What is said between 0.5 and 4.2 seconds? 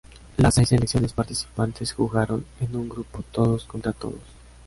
seis selecciones participantes jugaron en un grupo todos contra todos.